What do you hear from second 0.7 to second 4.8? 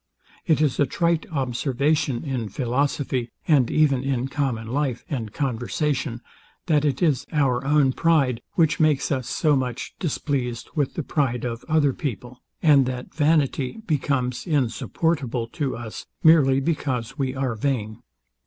a trite observation in philosophy, and even in common